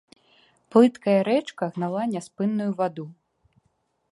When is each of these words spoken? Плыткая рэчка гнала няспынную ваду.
Плыткая 0.75 1.17
рэчка 1.29 1.63
гнала 1.75 2.03
няспынную 2.15 2.71
ваду. 2.81 3.05